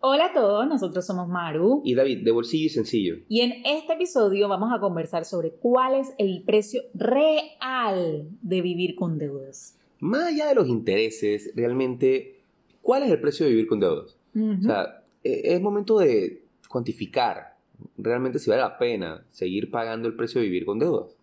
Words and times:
Hola 0.00 0.26
a 0.26 0.32
todos, 0.32 0.66
nosotros 0.68 1.04
somos 1.04 1.28
Maru 1.28 1.82
Y 1.84 1.94
David, 1.94 2.22
de 2.24 2.30
bolsillo 2.30 2.66
y 2.66 2.68
sencillo. 2.68 3.16
y 3.28 3.40
en 3.40 3.52
este 3.66 3.94
episodio 3.94 4.48
vamos 4.48 4.70
a 4.72 4.78
conversar 4.78 5.24
sobre 5.24 5.50
cuál 5.50 5.94
es 5.94 6.12
el 6.18 6.42
precio 6.42 6.82
real 6.94 8.28
de 8.42 8.62
vivir 8.62 8.94
con 8.94 9.18
deudas. 9.18 9.76
Más 10.00 10.28
allá 10.28 10.46
de 10.48 10.54
los 10.54 10.68
intereses, 10.68 11.52
realmente, 11.56 12.40
¿cuál 12.80 13.02
es 13.02 13.10
el 13.10 13.20
precio 13.20 13.44
de 13.46 13.50
vivir 13.50 13.66
con 13.66 13.80
deudas? 13.80 14.16
O 14.36 14.62
sea, 14.62 15.02
e- 15.24 15.54
es 15.54 15.60
momento 15.60 15.98
de 15.98 16.44
cuantificar 16.68 17.56
realmente 17.96 18.38
si 18.38 18.50
vale 18.50 18.62
la 18.62 18.78
pena 18.78 19.24
seguir 19.30 19.68
pagando 19.70 20.06
el 20.06 20.14
precio 20.14 20.40
de 20.40 20.46
vivir 20.46 20.64
con 20.64 20.78
deudas. 20.78 21.16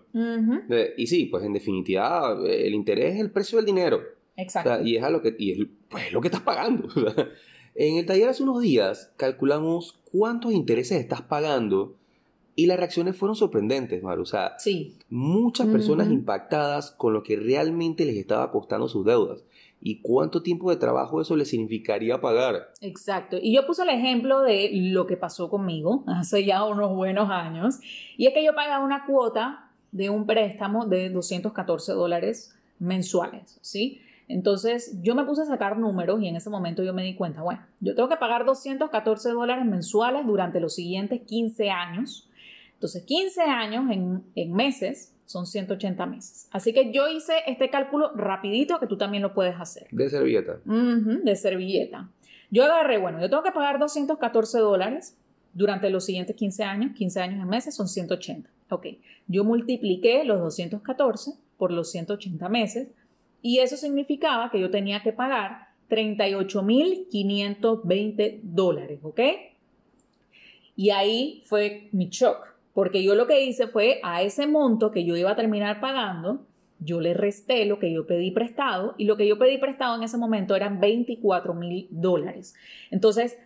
Eh, 0.69 0.93
Y 0.97 1.07
sí, 1.07 1.25
pues 1.25 1.43
en 1.43 1.53
definitiva, 1.53 2.37
el 2.45 2.75
interés 2.75 3.15
es 3.15 3.21
el 3.21 3.31
precio 3.31 3.57
del 3.57 3.65
dinero. 3.65 3.97
O 3.97 4.01
Exacto. 4.41 4.69
sea, 4.75 4.81
y 4.83 4.97
es, 4.97 5.03
a 5.03 5.09
lo 5.09 5.21
que, 5.21 5.35
y 5.39 5.51
es 5.53 5.67
pues, 5.89 6.11
lo 6.13 6.21
que 6.21 6.27
estás 6.27 6.41
pagando. 6.41 6.87
en 7.75 7.97
el 7.97 8.05
taller 8.05 8.29
hace 8.29 8.43
unos 8.43 8.61
días 8.61 9.11
calculamos 9.17 9.99
cuántos 10.11 10.51
intereses 10.51 10.99
estás 10.99 11.21
pagando 11.21 11.95
y 12.55 12.65
las 12.65 12.77
reacciones 12.77 13.15
fueron 13.15 13.35
sorprendentes, 13.35 14.03
Maru. 14.03 14.23
O 14.23 14.25
sea, 14.25 14.55
Sí, 14.57 14.97
muchas 15.09 15.67
personas 15.67 16.09
impactadas 16.09 16.91
con 16.91 17.13
lo 17.13 17.23
que 17.23 17.35
realmente 17.35 18.05
les 18.05 18.17
estaba 18.17 18.51
costando 18.51 18.87
sus 18.87 19.05
deudas 19.05 19.43
y 19.81 20.01
cuánto 20.01 20.43
tiempo 20.43 20.69
de 20.69 20.77
trabajo 20.77 21.21
eso 21.21 21.35
les 21.35 21.49
significaría 21.49 22.21
pagar. 22.21 22.71
Exacto. 22.81 23.37
Y 23.41 23.55
yo 23.55 23.65
puse 23.65 23.81
el 23.81 23.89
ejemplo 23.89 24.41
de 24.41 24.69
lo 24.73 25.07
que 25.07 25.17
pasó 25.17 25.49
conmigo 25.49 26.03
hace 26.07 26.45
ya 26.45 26.63
unos 26.63 26.95
buenos 26.95 27.29
años. 27.29 27.79
Y 28.15 28.27
es 28.27 28.33
que 28.33 28.45
yo 28.45 28.53
pagaba 28.53 28.85
una 28.85 29.05
cuota 29.05 29.71
de 29.91 30.09
un 30.09 30.25
préstamo 30.25 30.85
de 30.85 31.09
214 31.09 31.93
dólares 31.93 32.55
mensuales, 32.79 33.57
¿sí? 33.61 34.01
Entonces 34.31 34.97
yo 35.01 35.13
me 35.13 35.25
puse 35.25 35.41
a 35.41 35.45
sacar 35.45 35.77
números 35.77 36.21
y 36.21 36.27
en 36.27 36.35
ese 36.35 36.49
momento 36.49 36.83
yo 36.83 36.93
me 36.93 37.03
di 37.03 37.15
cuenta, 37.15 37.41
bueno, 37.41 37.61
yo 37.79 37.95
tengo 37.95 38.07
que 38.07 38.17
pagar 38.17 38.45
214 38.45 39.29
dólares 39.31 39.65
mensuales 39.65 40.25
durante 40.25 40.59
los 40.59 40.73
siguientes 40.75 41.21
15 41.21 41.69
años. 41.69 42.29
Entonces 42.73 43.03
15 43.03 43.41
años 43.41 43.91
en, 43.91 44.23
en 44.35 44.53
meses 44.53 45.13
son 45.25 45.45
180 45.45 46.05
meses. 46.05 46.47
Así 46.51 46.73
que 46.73 46.91
yo 46.91 47.07
hice 47.07 47.33
este 47.45 47.69
cálculo 47.69 48.11
rapidito 48.15 48.79
que 48.79 48.87
tú 48.87 48.97
también 48.97 49.23
lo 49.23 49.33
puedes 49.33 49.55
hacer. 49.59 49.87
De 49.91 50.09
servilleta. 50.09 50.59
Ujú, 50.65 51.23
de 51.23 51.35
servilleta. 51.35 52.09
Yo 52.49 52.63
agarré, 52.65 52.97
bueno, 52.97 53.21
yo 53.21 53.29
tengo 53.29 53.43
que 53.43 53.51
pagar 53.51 53.79
214 53.79 54.59
dólares 54.59 55.17
durante 55.53 55.89
los 55.89 56.05
siguientes 56.05 56.35
15 56.35 56.63
años. 56.63 56.91
15 56.95 57.21
años 57.21 57.41
en 57.41 57.47
meses 57.47 57.75
son 57.75 57.87
180. 57.87 58.49
Ok. 58.69 58.87
Yo 59.27 59.43
multipliqué 59.43 60.23
los 60.23 60.39
214 60.39 61.31
por 61.57 61.71
los 61.71 61.91
180 61.91 62.49
meses 62.49 62.87
y 63.41 63.59
eso 63.59 63.77
significaba 63.77 64.51
que 64.51 64.59
yo 64.59 64.69
tenía 64.69 65.01
que 65.01 65.13
pagar 65.13 65.69
38.520 65.89 68.41
dólares, 68.43 68.99
¿ok? 69.03 69.21
Y 70.75 70.89
ahí 70.91 71.43
fue 71.45 71.89
mi 71.91 72.09
shock, 72.09 72.55
porque 72.73 73.03
yo 73.03 73.15
lo 73.15 73.27
que 73.27 73.43
hice 73.43 73.67
fue 73.67 73.99
a 74.03 74.21
ese 74.21 74.47
monto 74.47 74.91
que 74.91 75.03
yo 75.03 75.17
iba 75.17 75.31
a 75.31 75.35
terminar 75.35 75.81
pagando, 75.81 76.45
yo 76.79 76.99
le 76.99 77.13
resté 77.13 77.65
lo 77.65 77.77
que 77.77 77.93
yo 77.93 78.07
pedí 78.07 78.31
prestado 78.31 78.95
y 78.97 79.05
lo 79.05 79.17
que 79.17 79.27
yo 79.27 79.37
pedí 79.37 79.57
prestado 79.57 79.95
en 79.95 80.03
ese 80.03 80.17
momento 80.17 80.55
eran 80.55 80.79
24 80.79 81.53
mil 81.53 81.87
dólares. 81.91 82.55
Entonces, 82.89 83.37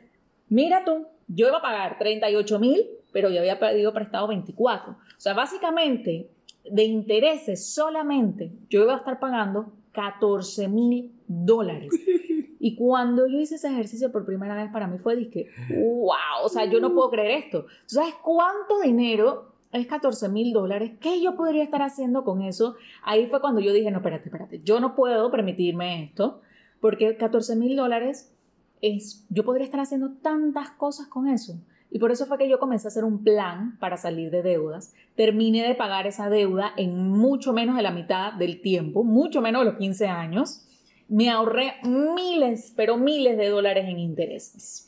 mira 0.47 0.85
tú, 0.85 1.07
yo 1.27 1.47
iba 1.47 1.57
a 1.57 1.61
pagar 1.61 1.97
38 1.97 2.59
mil, 2.59 2.85
pero 3.11 3.29
yo 3.29 3.39
había 3.39 3.59
pedido 3.59 3.93
prestado 3.93 4.27
24. 4.27 4.93
O 4.93 4.97
sea, 5.17 5.33
básicamente, 5.33 6.29
de 6.69 6.83
intereses 6.83 7.73
solamente, 7.73 8.51
yo 8.69 8.83
iba 8.83 8.93
a 8.93 8.97
estar 8.97 9.19
pagando 9.19 9.73
14 9.95 10.67
mil 10.67 11.11
dólares. 11.27 11.89
Y 12.65 12.75
cuando 12.75 13.27
yo 13.27 13.37
hice 13.37 13.55
ese 13.55 13.67
ejercicio 13.67 14.11
por 14.11 14.25
primera 14.25 14.55
vez, 14.55 14.71
para 14.71 14.87
mí 14.87 14.97
fue 14.97 15.15
disque, 15.15 15.51
wow, 15.69 16.43
o 16.43 16.49
sea, 16.49 16.65
yo 16.65 16.79
no 16.79 16.95
puedo 16.95 17.11
creer 17.11 17.43
esto. 17.43 17.67
¿Tú 17.87 17.93
sabes 17.93 18.15
cuánto 18.23 18.81
dinero 18.81 19.51
es 19.71 19.85
14 19.85 20.29
mil 20.29 20.51
dólares? 20.51 20.93
¿Qué 20.99 21.21
yo 21.21 21.35
podría 21.35 21.61
estar 21.61 21.83
haciendo 21.83 22.23
con 22.23 22.41
eso? 22.41 22.75
Ahí 23.03 23.27
fue 23.27 23.39
cuando 23.39 23.61
yo 23.61 23.71
dije, 23.71 23.91
no, 23.91 23.97
espérate, 23.97 24.29
espérate, 24.29 24.61
yo 24.63 24.79
no 24.79 24.95
puedo 24.95 25.29
permitirme 25.29 26.05
esto, 26.05 26.41
porque 26.79 27.15
14 27.15 27.55
mil 27.55 27.75
dólares 27.75 28.33
es, 28.81 29.27
yo 29.29 29.45
podría 29.45 29.65
estar 29.65 29.81
haciendo 29.81 30.13
tantas 30.13 30.71
cosas 30.71 31.05
con 31.05 31.27
eso. 31.27 31.59
Y 31.95 31.99
por 31.99 32.11
eso 32.11 32.25
fue 32.25 32.37
que 32.37 32.49
yo 32.49 32.59
comencé 32.59 32.87
a 32.87 32.89
hacer 32.89 33.05
un 33.05 33.23
plan 33.23 33.79
para 33.79 33.95
salir 33.95 34.29
de 34.29 34.43
deudas. 34.43 34.93
Terminé 35.15 35.65
de 35.65 35.75
pagar 35.75 36.07
esa 36.07 36.29
deuda 36.29 36.73
en 36.75 37.07
mucho 37.07 37.53
menos 37.53 37.77
de 37.77 37.83
la 37.83 37.91
mitad 37.91 38.33
del 38.33 38.59
tiempo, 38.59 39.05
mucho 39.05 39.41
menos 39.41 39.61
de 39.61 39.71
los 39.71 39.79
15 39.79 40.07
años. 40.07 40.67
Me 41.07 41.29
ahorré 41.29 41.75
miles, 41.83 42.73
pero 42.75 42.97
miles 42.97 43.37
de 43.37 43.47
dólares 43.47 43.85
en 43.87 43.97
intereses. 43.97 44.85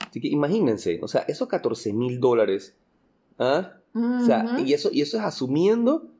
Así 0.00 0.20
que 0.20 0.28
imagínense, 0.28 1.00
o 1.02 1.08
sea, 1.08 1.22
esos 1.28 1.48
14 1.48 1.94
mil 1.94 2.20
dólares, 2.20 2.76
¿ah? 3.38 3.78
O 3.94 4.26
sea, 4.26 4.58
y 4.58 4.74
eso, 4.74 4.90
y 4.92 5.00
eso 5.00 5.16
es 5.16 5.24
asumiendo, 5.24 6.10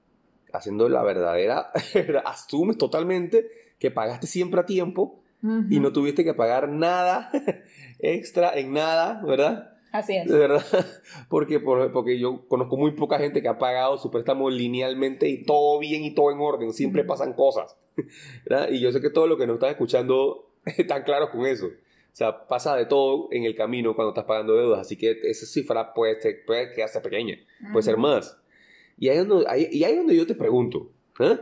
haciendo 0.54 0.88
la 0.88 1.02
verdadera, 1.02 1.70
asumes 2.24 2.78
totalmente 2.78 3.46
que 3.78 3.90
pagaste 3.90 4.26
siempre 4.26 4.62
a 4.62 4.64
tiempo 4.64 5.20
y 5.42 5.46
Ujú. 5.76 5.82
no 5.82 5.92
tuviste 5.92 6.24
que 6.24 6.32
pagar 6.32 6.70
nada 6.70 7.30
extra 7.98 8.58
en 8.58 8.72
nada, 8.72 9.22
¿verdad? 9.22 9.76
Así 9.92 10.16
es. 10.16 10.28
De 10.28 10.38
verdad, 10.38 10.64
porque, 11.28 11.58
por- 11.60 11.92
porque 11.92 12.18
yo 12.18 12.46
conozco 12.48 12.76
muy 12.76 12.92
poca 12.92 13.18
gente 13.18 13.42
que 13.42 13.48
ha 13.48 13.58
pagado 13.58 13.98
su 13.98 14.10
préstamo 14.10 14.48
linealmente 14.50 15.28
y 15.28 15.44
todo 15.44 15.78
bien 15.78 16.04
y 16.04 16.14
todo 16.14 16.30
en 16.30 16.38
orden, 16.40 16.72
siempre 16.72 17.04
pasan 17.04 17.32
cosas, 17.32 17.76
¿verdad? 18.48 18.68
Y 18.70 18.80
yo 18.80 18.92
sé 18.92 19.00
que 19.00 19.10
todos 19.10 19.28
los 19.28 19.38
que 19.38 19.46
nos 19.46 19.54
están 19.54 19.70
escuchando 19.70 20.50
están 20.76 21.02
claros 21.02 21.30
con 21.30 21.46
eso. 21.46 21.66
O 21.66 22.16
sea, 22.16 22.46
pasa 22.48 22.74
de 22.76 22.86
todo 22.86 23.28
en 23.30 23.44
el 23.44 23.54
camino 23.54 23.94
cuando 23.94 24.10
estás 24.10 24.24
pagando 24.24 24.54
deudas, 24.56 24.80
así 24.80 24.96
que 24.96 25.18
esa 25.22 25.46
cifra 25.46 25.94
puede, 25.94 26.20
ser- 26.20 26.44
puede 26.44 26.72
quedarse 26.72 27.00
pequeña, 27.00 27.38
puede 27.72 27.82
ser 27.84 27.96
más. 27.96 28.36
Y 28.98 29.08
ahí 29.08 29.18
es 29.18 29.26
donde, 29.26 29.46
ahí, 29.48 29.68
y 29.70 29.84
ahí 29.84 29.92
es 29.92 29.98
donde 29.98 30.16
yo 30.16 30.26
te 30.26 30.34
pregunto, 30.34 30.90
¿eh? 31.20 31.38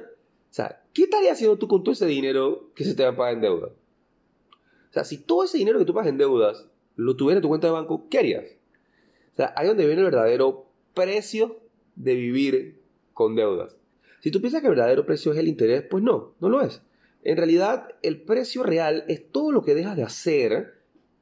O 0.51 0.55
sea, 0.55 0.83
¿qué 0.95 1.03
estarías 1.05 1.33
haciendo 1.33 1.59
tú 1.59 1.67
con 1.69 1.83
todo 1.83 1.93
ese 1.93 2.07
dinero 2.07 2.71
que 2.75 2.85
se 2.85 2.95
te 2.95 3.03
va 3.03 3.11
a 3.11 3.17
pagar 3.17 3.35
en 3.35 3.41
deuda? 3.41 3.69
O 3.69 4.93
sea, 4.93 5.05
si 5.05 5.19
todo 5.19 5.45
ese 5.45 5.59
dinero 5.59 5.79
que 5.79 5.85
tú 5.85 5.93
pagas 5.93 6.09
en 6.09 6.19
deudas 6.19 6.68
lo 6.99 7.15
tuvieras 7.15 7.39
en 7.39 7.43
tu 7.43 7.49
cuenta 7.49 7.69
de 7.69 7.73
banco, 7.73 8.09
¿qué 8.11 8.19
harías? 8.19 8.45
O 9.33 9.37
sea, 9.37 9.55
ahí 9.57 9.67
es 9.67 9.69
donde 9.69 9.87
viene 9.87 10.01
el 10.01 10.07
verdadero 10.07 10.67
precio 10.95 11.61
de 11.95 12.15
vivir 12.15 12.83
con 13.15 13.37
deudas. 13.37 13.77
Si 14.19 14.33
tú 14.33 14.41
piensas 14.41 14.61
que 14.61 14.67
el 14.67 14.75
verdadero 14.75 15.07
precio 15.07 15.33
es 15.33 15.39
el 15.39 15.47
interés, 15.47 15.85
pues 15.89 16.03
no, 16.03 16.35
no 16.41 16.49
lo 16.49 16.61
es. 16.61 16.83
En 17.23 17.37
realidad, 17.37 17.89
el 18.03 18.21
precio 18.23 18.65
real 18.65 19.05
es 19.07 19.31
todo 19.31 19.53
lo 19.53 19.63
que 19.63 19.75
dejas 19.75 19.97
de 19.97 20.03
hacer 20.03 20.75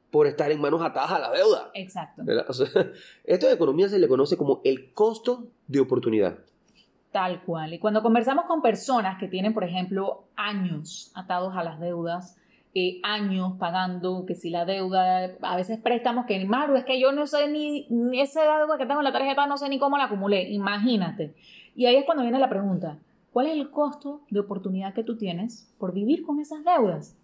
por 0.09 0.25
estar 0.25 0.51
en 0.51 0.59
manos 0.59 0.81
atadas 0.81 1.11
a 1.11 1.19
la 1.19 1.31
deuda. 1.31 1.69
Exacto. 1.75 2.23
O 2.47 2.53
sea, 2.53 2.67
esto 3.23 3.47
en 3.47 3.53
economía 3.53 3.87
se 3.87 3.99
le 3.99 4.07
conoce 4.07 4.35
como 4.35 4.61
el 4.63 4.93
costo 4.93 5.47
de 5.67 5.79
oportunidad. 5.79 6.39
Tal 7.11 7.43
cual. 7.43 7.75
Y 7.75 7.79
cuando 7.79 8.01
conversamos 8.01 8.45
con 8.45 8.63
personas 8.63 9.19
que 9.19 9.27
tienen, 9.27 9.53
por 9.53 9.63
ejemplo, 9.63 10.23
años 10.35 11.11
atados 11.13 11.55
a 11.55 11.63
las 11.63 11.79
deudas, 11.79 12.37
eh, 12.79 12.99
años 13.01 13.53
pagando, 13.57 14.25
que 14.27 14.35
si 14.35 14.51
la 14.51 14.63
deuda, 14.63 15.35
a 15.41 15.55
veces 15.55 15.79
préstamos 15.79 16.27
que, 16.27 16.45
Maru, 16.45 16.75
es 16.75 16.85
que 16.85 16.99
yo 16.99 17.11
no 17.11 17.25
sé 17.25 17.47
ni, 17.47 17.87
ni 17.89 18.21
esa 18.21 18.41
deuda 18.59 18.77
que 18.77 18.85
tengo 18.85 18.99
en 18.99 19.05
la 19.05 19.11
tarjeta, 19.11 19.47
no 19.47 19.57
sé 19.57 19.67
ni 19.67 19.79
cómo 19.79 19.97
la 19.97 20.03
acumulé, 20.03 20.51
imagínate. 20.51 21.33
Y 21.75 21.87
ahí 21.87 21.95
es 21.95 22.05
cuando 22.05 22.21
viene 22.21 22.37
la 22.37 22.49
pregunta, 22.49 22.99
¿cuál 23.31 23.47
es 23.47 23.53
el 23.53 23.71
costo 23.71 24.21
de 24.29 24.41
oportunidad 24.41 24.93
que 24.93 25.03
tú 25.03 25.17
tienes 25.17 25.73
por 25.79 25.91
vivir 25.91 26.23
con 26.23 26.39
esas 26.39 26.63
deudas? 26.63 27.17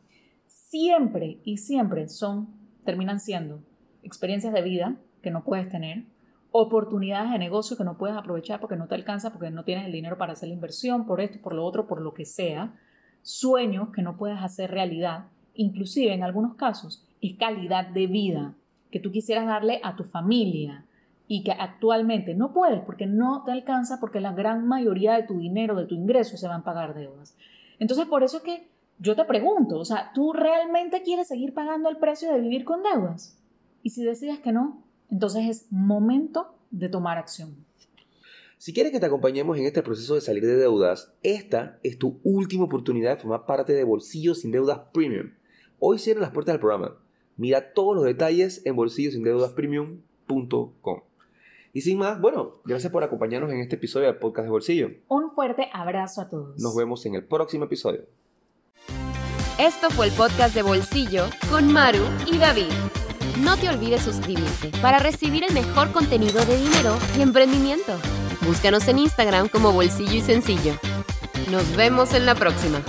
Siempre 0.47 1.37
y 1.43 1.57
siempre 1.57 2.09
son, 2.09 2.47
terminan 2.83 3.19
siendo 3.19 3.59
experiencias 4.01 4.53
de 4.53 4.63
vida 4.63 4.95
que 5.21 5.29
no 5.29 5.43
puedes 5.43 5.69
tener, 5.69 6.05
oportunidades 6.49 7.31
de 7.31 7.37
negocio 7.37 7.77
que 7.77 7.83
no 7.83 7.99
puedes 7.99 8.17
aprovechar 8.17 8.59
porque 8.59 8.75
no 8.75 8.87
te 8.87 8.95
alcanza, 8.95 9.31
porque 9.31 9.51
no 9.51 9.63
tienes 9.65 9.85
el 9.85 9.91
dinero 9.91 10.17
para 10.17 10.33
hacer 10.33 10.49
la 10.49 10.55
inversión, 10.55 11.05
por 11.05 11.21
esto, 11.21 11.39
por 11.43 11.53
lo 11.53 11.63
otro, 11.63 11.85
por 11.85 12.01
lo 12.01 12.15
que 12.15 12.25
sea, 12.25 12.73
sueños 13.23 13.89
que 13.89 14.01
no 14.01 14.17
puedes 14.17 14.39
hacer 14.39 14.69
realidad, 14.69 15.27
inclusive 15.55 16.13
en 16.13 16.23
algunos 16.23 16.55
casos 16.55 17.05
es 17.21 17.35
calidad 17.37 17.87
de 17.87 18.07
vida 18.07 18.53
que 18.91 18.99
tú 18.99 19.11
quisieras 19.11 19.45
darle 19.45 19.79
a 19.83 19.95
tu 19.95 20.03
familia 20.03 20.85
y 21.27 21.43
que 21.43 21.51
actualmente 21.51 22.35
no 22.35 22.53
puedes 22.53 22.81
porque 22.81 23.05
no 23.05 23.43
te 23.45 23.51
alcanza 23.51 23.99
porque 23.99 24.19
la 24.19 24.33
gran 24.33 24.67
mayoría 24.67 25.13
de 25.13 25.23
tu 25.23 25.39
dinero, 25.39 25.75
de 25.75 25.85
tu 25.85 25.95
ingreso 25.95 26.37
se 26.37 26.47
van 26.47 26.61
a 26.61 26.63
pagar 26.63 26.93
deudas. 26.93 27.35
Entonces 27.79 28.05
por 28.05 28.23
eso 28.23 28.37
es 28.37 28.43
que 28.43 28.67
yo 28.99 29.15
te 29.15 29.25
pregunto, 29.25 29.79
o 29.79 29.85
sea, 29.85 30.11
¿tú 30.13 30.33
realmente 30.33 31.01
quieres 31.01 31.27
seguir 31.27 31.53
pagando 31.53 31.89
el 31.89 31.97
precio 31.97 32.31
de 32.31 32.39
vivir 32.39 32.65
con 32.65 32.83
deudas? 32.83 33.37
Y 33.81 33.89
si 33.89 34.03
decides 34.03 34.39
que 34.39 34.51
no, 34.51 34.83
entonces 35.09 35.49
es 35.49 35.71
momento 35.71 36.55
de 36.71 36.89
tomar 36.89 37.17
acción. 37.17 37.55
Si 38.57 38.71
quieres 38.73 38.93
que 38.93 38.99
te 39.01 39.05
acompañemos 39.05 39.57
en 39.57 39.65
este 39.65 39.83
proceso 39.83 40.15
de 40.15 40.21
salir 40.21 40.45
de 40.45 40.55
deudas, 40.55 41.13
esta 41.21 41.79
es 41.83 41.99
tu 41.99 42.21
última 42.23 42.63
oportunidad 42.63 43.11
de 43.11 43.21
formar 43.21 43.45
parte 43.45 43.73
de 43.73 43.83
Bolsillos 43.83 44.39
sin 44.39 44.51
Deudas 44.51 44.79
Premium. 44.93 45.31
Hoy 45.85 45.99
cierran 45.99 46.21
las 46.21 46.31
puertas 46.31 46.53
del 46.53 46.61
programa. 46.61 46.95
Mira 47.35 47.73
todos 47.73 47.93
los 47.93 48.05
detalles 48.05 48.61
en 48.63 48.77
bolsillosindeudaspremium.com. 48.77 51.01
Y 51.73 51.81
sin 51.81 51.97
más, 51.97 52.21
bueno, 52.21 52.53
gracias 52.63 52.89
por 52.89 53.03
acompañarnos 53.03 53.51
en 53.51 53.59
este 53.59 53.75
episodio 53.75 54.05
del 54.05 54.15
podcast 54.15 54.45
de 54.45 54.51
Bolsillo. 54.51 54.91
Un 55.09 55.29
fuerte 55.31 55.67
abrazo 55.73 56.21
a 56.21 56.29
todos. 56.29 56.57
Nos 56.57 56.73
vemos 56.73 57.05
en 57.05 57.15
el 57.15 57.25
próximo 57.25 57.65
episodio. 57.65 58.05
Esto 59.59 59.89
fue 59.89 60.05
el 60.05 60.13
podcast 60.13 60.55
de 60.55 60.61
Bolsillo 60.61 61.25
con 61.51 61.73
Maru 61.73 62.05
y 62.31 62.37
David. 62.37 62.71
No 63.41 63.57
te 63.57 63.67
olvides 63.67 64.03
suscribirte 64.03 64.71
para 64.81 64.99
recibir 64.99 65.43
el 65.43 65.53
mejor 65.53 65.91
contenido 65.91 66.45
de 66.45 66.55
dinero 66.55 66.97
y 67.17 67.23
emprendimiento. 67.23 67.91
Búscanos 68.45 68.87
en 68.87 68.99
Instagram 68.99 69.49
como 69.49 69.73
Bolsillo 69.73 70.13
y 70.13 70.21
Sencillo. 70.21 70.75
Nos 71.51 71.75
vemos 71.75 72.13
en 72.13 72.25
la 72.25 72.35
próxima. 72.35 72.81